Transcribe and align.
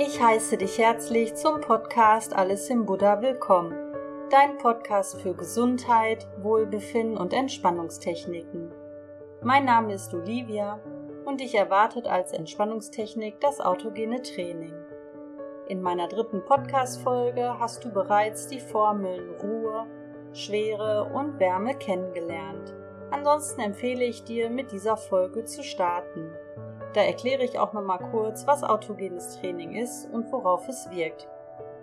Ich 0.00 0.22
heiße 0.22 0.56
dich 0.56 0.78
herzlich 0.78 1.34
zum 1.34 1.60
Podcast 1.60 2.32
Alles 2.32 2.70
im 2.70 2.86
Buddha 2.86 3.20
willkommen. 3.20 3.74
Dein 4.30 4.56
Podcast 4.56 5.20
für 5.20 5.34
Gesundheit, 5.34 6.28
Wohlbefinden 6.40 7.16
und 7.16 7.32
Entspannungstechniken. 7.32 8.70
Mein 9.42 9.64
Name 9.64 9.94
ist 9.94 10.14
Olivia 10.14 10.78
und 11.24 11.40
dich 11.40 11.56
erwartet 11.56 12.06
als 12.06 12.32
Entspannungstechnik 12.32 13.40
das 13.40 13.60
autogene 13.60 14.22
Training. 14.22 14.74
In 15.66 15.82
meiner 15.82 16.06
dritten 16.06 16.44
Podcast-Folge 16.44 17.58
hast 17.58 17.84
du 17.84 17.90
bereits 17.90 18.46
die 18.46 18.60
Formeln 18.60 19.34
Ruhe, 19.42 19.84
Schwere 20.32 21.10
und 21.12 21.40
Wärme 21.40 21.74
kennengelernt. 21.74 22.72
Ansonsten 23.10 23.60
empfehle 23.60 24.04
ich 24.04 24.24
dir, 24.24 24.50
mit 24.50 24.70
dieser 24.72 24.96
Folge 24.96 25.44
zu 25.44 25.62
starten. 25.62 26.30
Da 26.94 27.02
erkläre 27.02 27.44
ich 27.44 27.58
auch 27.58 27.72
nochmal 27.72 28.00
kurz, 28.10 28.46
was 28.46 28.62
autogenes 28.62 29.38
Training 29.38 29.74
ist 29.76 30.10
und 30.10 30.30
worauf 30.32 30.68
es 30.68 30.90
wirkt. 30.90 31.28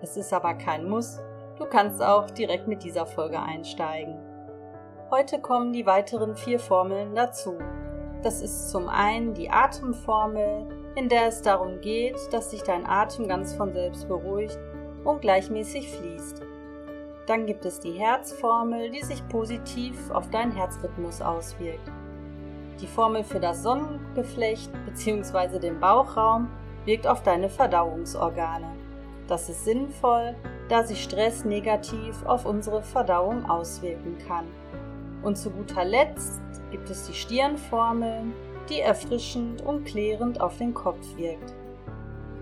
Es 0.01 0.17
ist 0.17 0.33
aber 0.33 0.53
kein 0.53 0.87
Muss, 0.87 1.19
du 1.57 1.65
kannst 1.65 2.01
auch 2.01 2.29
direkt 2.29 2.67
mit 2.67 2.83
dieser 2.83 3.05
Folge 3.05 3.39
einsteigen. 3.39 4.19
Heute 5.09 5.39
kommen 5.39 5.73
die 5.73 5.85
weiteren 5.85 6.35
vier 6.35 6.59
Formeln 6.59 7.15
dazu. 7.15 7.57
Das 8.21 8.41
ist 8.41 8.69
zum 8.69 8.89
einen 8.89 9.33
die 9.33 9.49
Atemformel, 9.49 10.67
in 10.95 11.09
der 11.09 11.27
es 11.27 11.41
darum 11.41 11.79
geht, 11.81 12.17
dass 12.31 12.51
sich 12.51 12.63
dein 12.63 12.85
Atem 12.87 13.27
ganz 13.27 13.53
von 13.53 13.71
selbst 13.73 14.07
beruhigt 14.07 14.57
und 15.03 15.21
gleichmäßig 15.21 15.91
fließt. 15.91 16.41
Dann 17.27 17.47
gibt 17.47 17.65
es 17.65 17.79
die 17.79 17.93
Herzformel, 17.93 18.91
die 18.91 19.03
sich 19.03 19.27
positiv 19.29 20.11
auf 20.11 20.29
deinen 20.29 20.51
Herzrhythmus 20.51 21.21
auswirkt. 21.21 21.91
Die 22.81 22.87
Formel 22.87 23.23
für 23.23 23.39
das 23.39 23.63
Sonnengeflecht 23.63 24.71
bzw. 24.85 25.59
den 25.59 25.79
Bauchraum 25.79 26.49
wirkt 26.85 27.07
auf 27.07 27.23
deine 27.23 27.49
Verdauungsorgane. 27.49 28.67
Das 29.27 29.49
ist 29.49 29.65
sinnvoll, 29.65 30.35
da 30.69 30.83
sich 30.83 31.01
Stress 31.01 31.45
negativ 31.45 32.23
auf 32.25 32.45
unsere 32.45 32.83
Verdauung 32.83 33.49
auswirken 33.49 34.17
kann. 34.27 34.45
Und 35.23 35.35
zu 35.37 35.49
guter 35.49 35.83
Letzt 35.83 36.41
gibt 36.69 36.89
es 36.91 37.07
die 37.07 37.13
Stirnformel, 37.13 38.21
die 38.69 38.81
erfrischend 38.81 39.63
und 39.63 39.85
klärend 39.85 40.41
auf 40.41 40.57
den 40.59 40.75
Kopf 40.75 41.17
wirkt. 41.17 41.55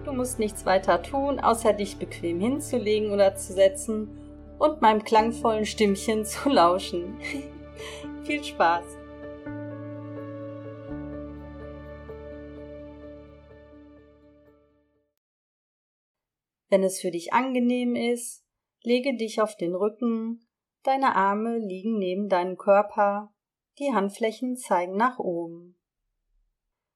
Du 0.04 0.12
musst 0.12 0.40
nichts 0.40 0.66
weiter 0.66 1.02
tun, 1.02 1.40
außer 1.40 1.72
dich 1.72 1.98
bequem 1.98 2.42
hinzulegen 2.42 3.12
oder 3.12 3.36
zu 3.36 3.54
setzen 3.54 4.10
und 4.64 4.82
meinem 4.82 5.04
klangvollen 5.04 5.66
Stimmchen 5.66 6.24
zu 6.24 6.48
lauschen. 6.50 7.20
Viel 8.24 8.42
Spaß! 8.42 8.86
Wenn 16.70 16.82
es 16.84 17.02
für 17.02 17.12
dich 17.12 17.34
angenehm 17.34 17.96
ist, 17.98 18.46
lege 18.84 19.18
dich 19.18 19.42
auf 19.42 19.58
den 19.58 19.76
Rücken, 19.76 20.48
deine 20.84 21.14
Arme 21.18 21.58
liegen 21.58 22.00
neben 22.00 22.30
deinem 22.30 22.58
Körper, 22.58 23.34
die 23.80 23.94
Handflächen 23.94 24.56
zeigen 24.56 24.96
nach 24.96 25.20
oben. 25.20 25.78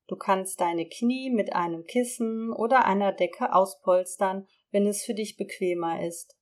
Du 0.08 0.16
kannst 0.16 0.62
deine 0.62 0.88
Knie 0.88 1.30
mit 1.30 1.52
einem 1.54 1.84
Kissen 1.84 2.54
oder 2.54 2.86
einer 2.86 3.12
Decke 3.12 3.54
auspolstern, 3.54 4.48
wenn 4.72 4.88
es 4.88 5.04
für 5.04 5.14
dich 5.14 5.36
bequemer 5.36 6.02
ist. 6.02 6.37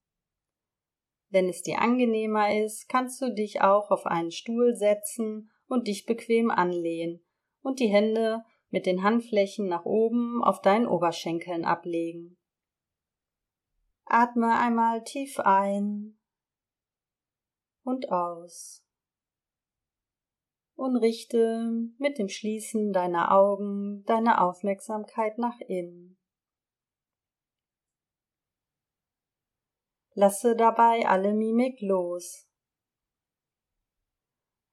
Wenn 1.35 1.49
es 1.49 1.63
dir 1.63 1.81
angenehmer 1.81 2.63
ist, 2.63 2.87
kannst 2.87 3.21
du 3.21 3.29
dich 3.29 3.59
auch 3.59 3.91
auf 3.91 4.05
einen 4.05 4.31
Stuhl 4.31 4.73
setzen 4.73 5.51
und 5.67 5.89
dich 5.89 6.05
bequem 6.05 6.49
anlehnen 6.49 7.25
und 7.61 7.81
die 7.81 7.89
Hände 7.89 8.45
mit 8.69 8.85
den 8.85 9.03
Handflächen 9.03 9.67
nach 9.67 9.83
oben 9.83 10.41
auf 10.45 10.61
deinen 10.61 10.87
Oberschenkeln 10.87 11.65
ablegen. 11.65 12.37
Atme 14.05 14.57
einmal 14.57 15.03
tief 15.03 15.37
ein 15.41 16.17
und 17.83 18.13
aus. 18.13 18.87
Und 20.75 20.95
richte 20.95 21.69
mit 21.97 22.17
dem 22.17 22.29
Schließen 22.29 22.93
deiner 22.93 23.33
Augen 23.33 24.05
deine 24.05 24.39
Aufmerksamkeit 24.39 25.37
nach 25.37 25.59
innen. 25.59 26.17
Lasse 30.17 30.55
dabei 30.55 31.05
alle 31.05 31.33
Mimik 31.33 31.81
los. 31.81 32.47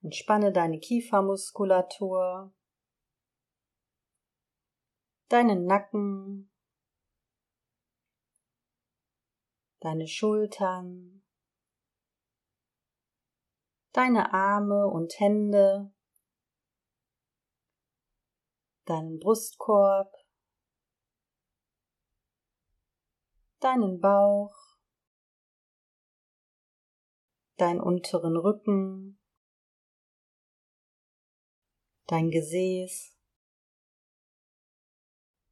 Entspanne 0.03 0.53
deine 0.53 0.79
Kiefermuskulatur, 0.79 2.55
deinen 5.29 5.65
Nacken, 5.65 6.53
deine 9.81 10.07
Schultern, 10.07 11.25
deine 13.93 14.33
Arme 14.33 14.87
und 14.87 15.19
Hände, 15.19 15.93
deinen 18.85 19.19
Brustkorb, 19.19 20.15
deinen 23.59 24.01
Bauch, 24.01 24.72
deinen 27.63 27.81
unteren 27.81 28.37
Rücken, 28.37 29.21
dein 32.09 32.31
Gesäß 32.31 33.17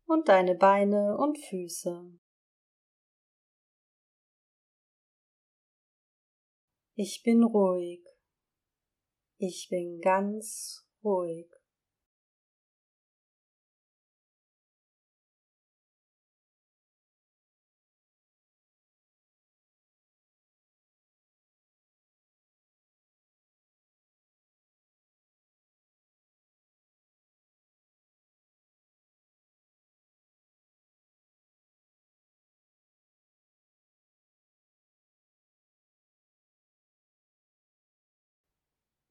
und 0.06 0.28
deine 0.28 0.56
Beine 0.56 1.16
und 1.16 1.38
Füße. 1.38 2.18
Ich 6.96 7.22
bin 7.22 7.44
ruhig. 7.44 8.04
Ich 9.38 9.68
bin 9.70 10.00
ganz 10.00 10.84
ruhig. 11.04 11.59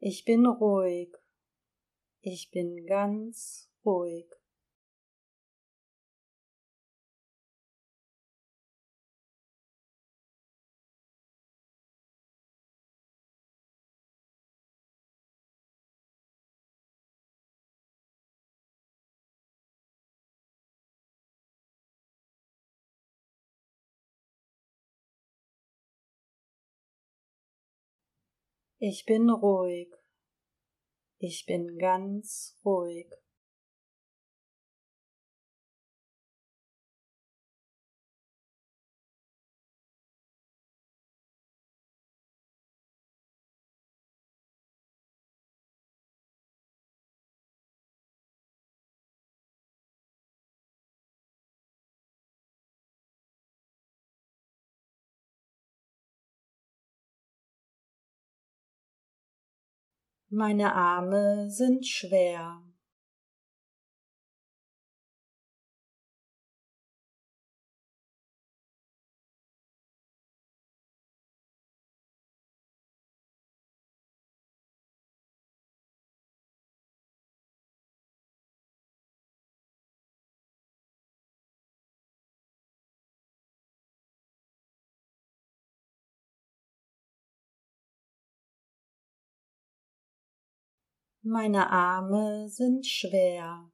Ich 0.02 0.24
bin 0.24 0.46
ruhig. 0.46 1.14
Ich 2.22 2.52
bin 2.52 2.86
ganz 2.86 3.70
ruhig. 3.84 4.39
Ich 28.82 29.06
bin 29.06 29.30
ruhig. 29.30 29.94
Ich 31.18 31.46
bin 31.46 31.78
ganz 31.78 32.58
ruhig. 32.64 33.12
Meine 60.32 60.76
Arme 60.76 61.50
sind 61.50 61.88
schwer. 61.88 62.62
Meine 91.22 91.70
Arme 91.70 92.48
sind 92.48 92.86
schwer. 92.86 93.70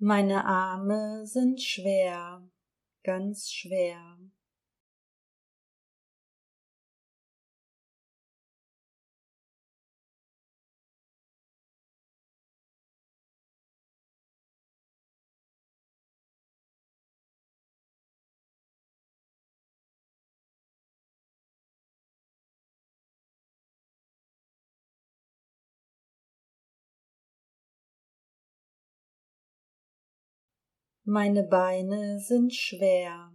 Meine 0.00 0.44
Arme 0.44 1.26
sind 1.26 1.60
schwer, 1.60 2.48
ganz 3.02 3.50
schwer. 3.50 4.16
Meine 31.10 31.42
Beine 31.42 32.20
sind 32.20 32.52
schwer. 32.52 33.27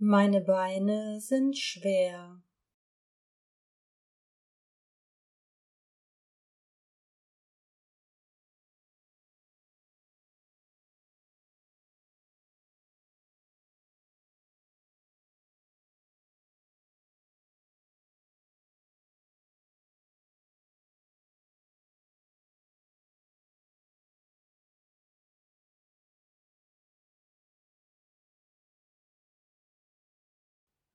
Meine 0.00 0.40
Beine 0.40 1.18
sind 1.18 1.58
schwer. 1.58 2.40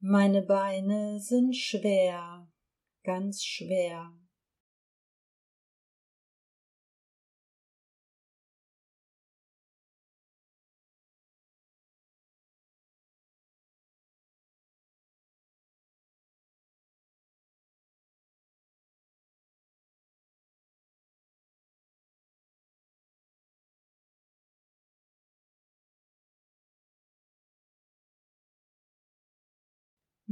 Meine 0.06 0.42
Beine 0.42 1.22
sind 1.22 1.56
schwer, 1.56 2.46
ganz 3.06 3.42
schwer. 3.46 4.12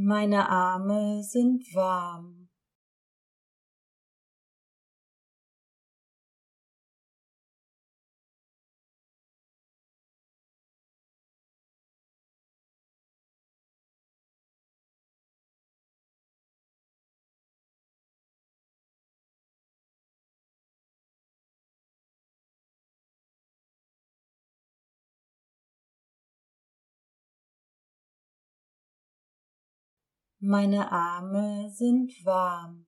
Meine 0.04 0.50
Arme 0.50 1.22
sind 1.22 1.76
warm. 1.76 2.41
Meine 30.44 30.92
Arme 30.92 31.70
sind 31.70 32.26
warm. 32.26 32.88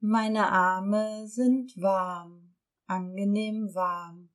Meine 0.00 0.52
Arme 0.52 1.26
sind 1.26 1.80
warm, 1.80 2.54
angenehm 2.86 3.74
warm. 3.74 4.28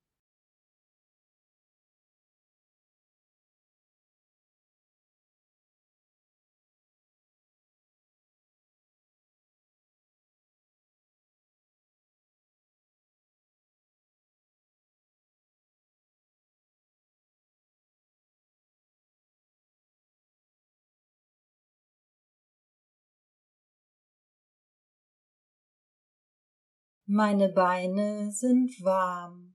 Meine 27.13 27.49
Beine 27.49 28.31
sind 28.31 28.71
warm. 28.85 29.53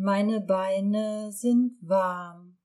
Meine 0.00 0.40
Beine 0.40 1.32
sind 1.32 1.72
warm. 1.80 2.57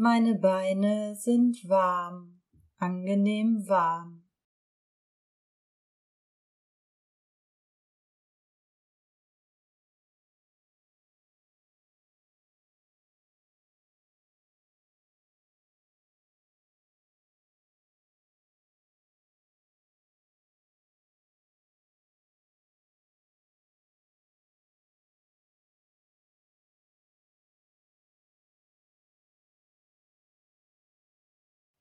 Meine 0.00 0.36
Beine 0.36 1.16
sind 1.16 1.68
warm, 1.68 2.40
angenehm 2.78 3.64
warm. 3.66 4.17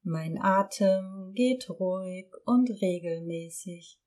Mein 0.09 0.41
Atem 0.41 1.33
geht 1.33 1.69
ruhig 1.69 2.27
und 2.45 2.69
regelmäßig. 2.81 3.99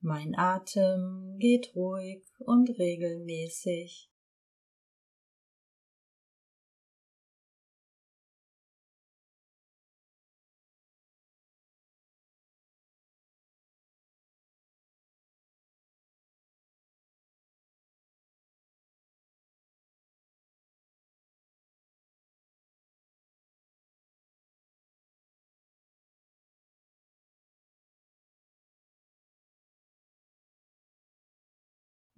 Mein 0.00 0.34
Atem 0.36 1.27
geht 1.38 1.74
ruhig 1.74 2.22
und 2.38 2.78
regelmäßig. 2.78 4.10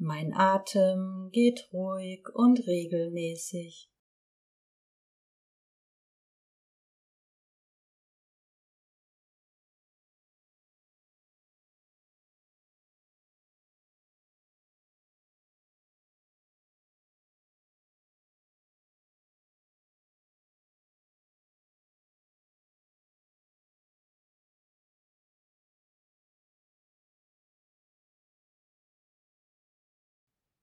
Mein 0.03 0.33
Atem 0.33 1.29
geht 1.31 1.69
ruhig 1.75 2.27
und 2.33 2.67
regelmäßig. 2.67 3.91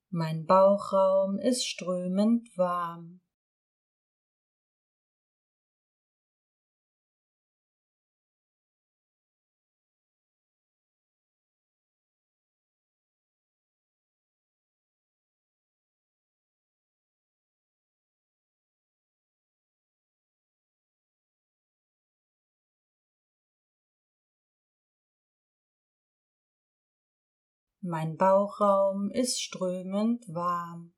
Mein 0.10 0.46
Bauchraum 0.46 1.38
ist 1.38 1.66
strömend 1.66 2.48
warm. 2.58 3.20
Mein 27.88 28.18
Bauchraum 28.18 29.10
ist 29.12 29.42
strömend 29.42 30.26
warm. 30.28 30.92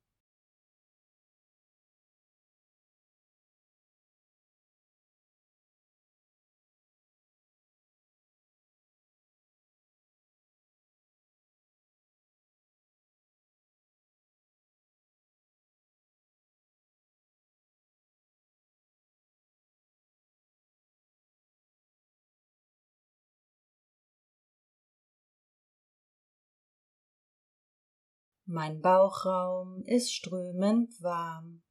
Mein 28.52 28.82
Bauchraum 28.82 29.84
ist 29.86 30.12
strömend 30.12 31.04
warm. 31.04 31.62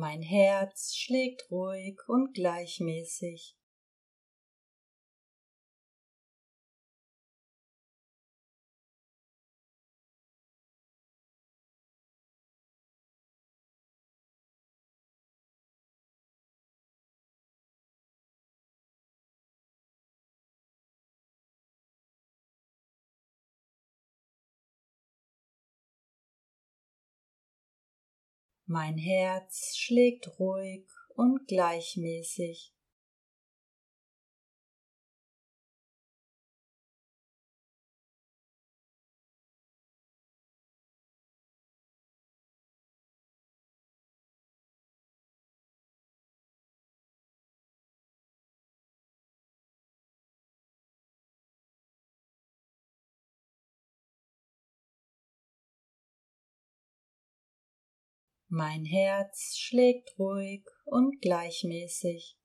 Mein 0.00 0.22
Herz 0.22 0.94
schlägt 0.94 1.50
ruhig 1.50 1.98
und 2.06 2.32
gleichmäßig. 2.32 3.57
Mein 28.70 28.98
Herz 28.98 29.78
schlägt 29.78 30.38
ruhig 30.38 30.84
und 31.14 31.48
gleichmäßig. 31.48 32.74
Mein 58.50 58.86
Herz 58.86 59.58
schlägt 59.58 60.18
ruhig 60.18 60.64
und 60.86 61.20
gleichmäßig. 61.20 62.37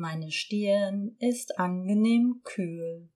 Meine 0.00 0.30
Stirn 0.30 1.16
ist 1.18 1.58
angenehm 1.58 2.42
kühl. 2.44 3.08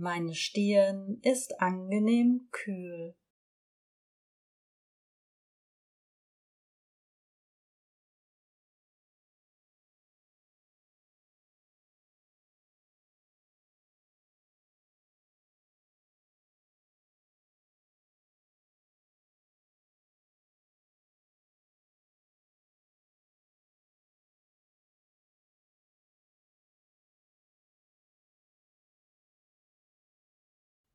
Meine 0.00 0.36
Stirn 0.36 1.18
ist 1.22 1.60
angenehm 1.60 2.46
kühl. 2.52 3.16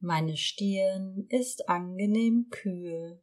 Meine 0.06 0.36
Stirn 0.36 1.28
ist 1.30 1.70
angenehm 1.70 2.48
kühl. 2.52 3.22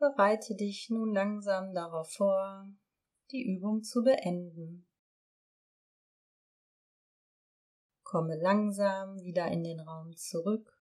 Bereite 0.00 0.54
dich 0.54 0.88
nun 0.88 1.12
langsam 1.12 1.74
darauf 1.74 2.10
vor, 2.14 2.66
die 3.32 3.44
Übung 3.44 3.82
zu 3.82 4.02
beenden. 4.02 4.88
Komme 8.02 8.34
langsam 8.40 9.20
wieder 9.20 9.48
in 9.48 9.62
den 9.62 9.78
Raum 9.78 10.16
zurück. 10.16 10.74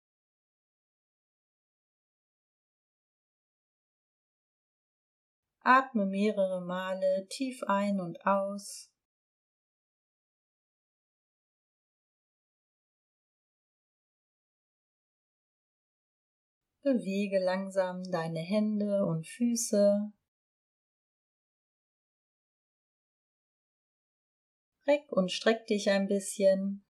Atme 5.61 6.05
mehrere 6.05 6.61
Male 6.61 7.27
tief 7.31 7.63
ein 7.63 8.01
und 8.01 8.27
aus. 8.27 8.93
Bewege 16.87 17.41
langsam 17.41 18.05
deine 18.13 18.39
Hände 18.39 19.05
und 19.05 19.27
Füße. 19.27 20.13
Reck 24.87 25.11
und 25.11 25.33
streck 25.33 25.67
dich 25.67 25.91
ein 25.91 26.07
bisschen. 26.07 26.87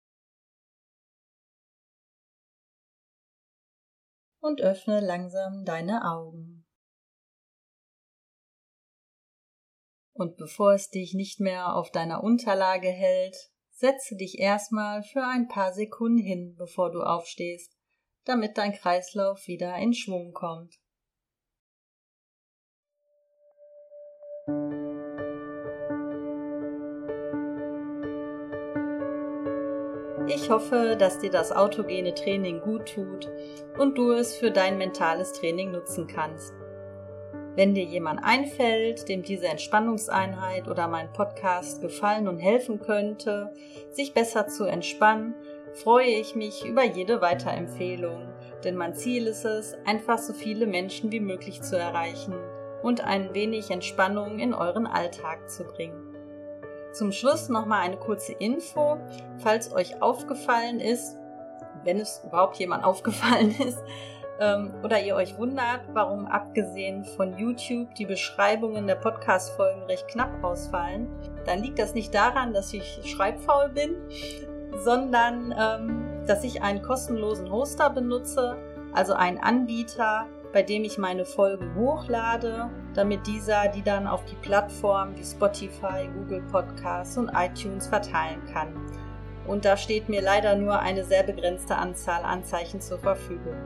Und 4.39 4.61
öffne 4.61 5.01
langsam 5.01 5.65
deine 5.65 6.05
Augen. 6.05 6.65
Und 10.13 10.37
bevor 10.37 10.75
es 10.75 10.91
dich 10.91 11.15
nicht 11.15 11.41
mehr 11.41 11.75
auf 11.75 11.91
deiner 11.91 12.23
Unterlage 12.23 12.91
hält, 12.91 13.35
setze 13.71 14.15
dich 14.15 14.39
erstmal 14.39 15.03
für 15.03 15.27
ein 15.27 15.49
paar 15.49 15.73
Sekunden 15.73 16.23
hin, 16.23 16.55
bevor 16.57 16.93
du 16.93 17.03
aufstehst 17.03 17.80
damit 18.31 18.57
dein 18.57 18.73
Kreislauf 18.73 19.49
wieder 19.49 19.77
in 19.77 19.93
Schwung 19.93 20.33
kommt. 20.33 20.79
Ich 30.29 30.49
hoffe, 30.49 30.97
dass 30.97 31.19
dir 31.19 31.31
das 31.31 31.51
autogene 31.51 32.15
Training 32.15 32.61
gut 32.61 32.95
tut 32.95 33.29
und 33.79 33.99
du 33.99 34.13
es 34.13 34.37
für 34.37 34.53
dein 34.53 34.79
mentales 34.79 35.33
Training 35.33 35.73
nutzen 35.73 36.07
kannst. 36.07 36.55
Wenn 37.57 37.75
dir 37.75 37.83
jemand 37.83 38.21
einfällt, 38.23 39.09
dem 39.09 39.25
diese 39.25 39.49
Entspannungseinheit 39.49 40.69
oder 40.69 40.87
mein 40.87 41.13
Podcast 41.13 41.81
gefallen 41.83 42.29
und 42.29 42.39
helfen 42.39 42.79
könnte, 42.79 43.53
sich 43.91 44.15
besser 44.15 44.47
zu 44.47 44.67
entspannen, 44.67 45.35
freue 45.75 46.07
ich 46.07 46.35
mich 46.35 46.65
über 46.65 46.85
jede 46.85 47.21
Weiterempfehlung, 47.21 48.29
denn 48.65 48.77
mein 48.77 48.95
Ziel 48.95 49.27
ist 49.27 49.45
es, 49.45 49.77
einfach 49.85 50.19
so 50.19 50.33
viele 50.33 50.67
Menschen 50.67 51.13
wie 51.13 51.21
möglich 51.21 51.63
zu 51.63 51.79
erreichen 51.79 52.35
und 52.83 53.05
ein 53.05 53.35
wenig 53.35 53.71
Entspannung 53.71 54.39
in 54.39 54.55
euren 54.55 54.87
Alltag 54.87 55.51
zu 55.51 55.65
bringen. 55.65 56.17
Zum 56.93 57.13
Schluss 57.13 57.49
nochmal 57.49 57.83
eine 57.83 57.97
kurze 57.97 58.33
Info, 58.33 58.99
falls 59.39 59.73
euch 59.73 60.03
aufgefallen 60.03 60.81
ist, 60.81 61.17
wenn 61.85 61.99
es 61.99 62.23
überhaupt 62.25 62.57
jemand 62.57 62.85
aufgefallen 62.85 63.55
ist, 63.61 63.79
ähm, 64.41 64.73
oder 64.83 65.01
ihr 65.01 65.15
euch 65.15 65.39
wundert, 65.39 65.83
warum 65.93 66.27
abgesehen 66.27 67.05
von 67.05 67.37
YouTube 67.39 67.95
die 67.95 68.07
Beschreibungen 68.07 68.87
der 68.87 68.95
Podcast-Folgen 68.97 69.83
recht 69.83 70.09
knapp 70.09 70.43
ausfallen, 70.43 71.09
dann 71.45 71.63
liegt 71.63 71.79
das 71.79 71.95
nicht 71.95 72.15
daran, 72.15 72.53
dass 72.55 72.73
ich 72.73 73.01
schreibfaul 73.05 73.69
bin, 73.69 73.97
sondern 74.77 75.55
ähm, 75.59 76.27
dass 76.27 76.45
ich 76.45 76.63
einen 76.63 76.83
kostenlosen 76.83 77.51
Hoster 77.51 77.91
benutze, 77.91 78.57
also 78.93 79.15
einen 79.15 79.39
Anbieter, 79.39 80.27
bei 80.53 80.63
dem 80.63 80.85
ich 80.85 80.99
meine 80.99 81.25
Folgen 81.25 81.75
hochlade, 81.77 82.71
damit 82.95 83.27
dieser 83.27 83.69
die 83.69 83.83
dann 83.83 84.07
auf 84.07 84.25
die 84.25 84.35
Plattformen 84.37 85.17
wie 85.17 85.25
Spotify, 85.25 86.09
Google 86.15 86.43
Podcasts 86.51 87.17
und 87.17 87.31
iTunes 87.35 87.87
verteilen 87.87 88.43
kann. 88.53 88.75
Und 89.47 89.65
da 89.65 89.77
steht 89.77 90.09
mir 90.09 90.23
leider 90.23 90.57
nur 90.57 90.79
eine 90.79 91.05
sehr 91.05 91.23
begrenzte 91.23 91.77
Anzahl 91.77 92.25
Anzeichen 92.25 92.81
zur 92.81 92.99
Verfügung. 92.99 93.57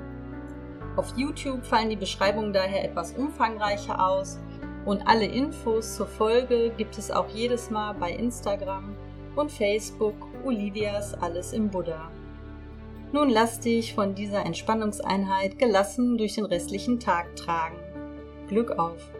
Auf 0.96 1.12
YouTube 1.16 1.64
fallen 1.66 1.90
die 1.90 1.96
Beschreibungen 1.96 2.52
daher 2.52 2.84
etwas 2.84 3.12
umfangreicher 3.12 4.06
aus 4.06 4.38
und 4.84 5.06
alle 5.08 5.26
Infos 5.26 5.96
zur 5.96 6.06
Folge 6.06 6.70
gibt 6.76 6.98
es 6.98 7.10
auch 7.10 7.28
jedes 7.28 7.70
Mal 7.70 7.94
bei 7.94 8.12
Instagram 8.12 8.94
und 9.34 9.50
Facebook 9.50 10.14
Olivias 10.44 11.14
Alles 11.14 11.52
im 11.52 11.70
Buddha. 11.70 12.10
Nun 13.12 13.30
lass 13.30 13.60
dich 13.60 13.94
von 13.94 14.14
dieser 14.14 14.44
Entspannungseinheit 14.44 15.58
gelassen 15.58 16.18
durch 16.18 16.34
den 16.34 16.44
restlichen 16.44 16.98
Tag 16.98 17.36
tragen. 17.36 17.78
Glück 18.48 18.72
auf! 18.72 19.13